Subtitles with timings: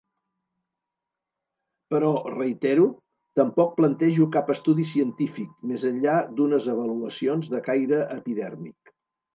[1.93, 2.87] Però, reitero,
[3.41, 8.97] tampoc plantejo cap estudi científic, més enllà d'unes avaluacions de caire epidèrmic.